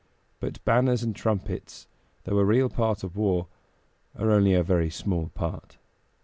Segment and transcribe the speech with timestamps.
[0.39, 1.85] But banners and trumpets,
[2.23, 3.45] though a real part of war,
[4.15, 5.77] are only a very small part.